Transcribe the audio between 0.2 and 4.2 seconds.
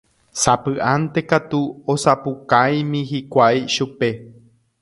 Sapy'ánte katu osapukáimi hikuái chupe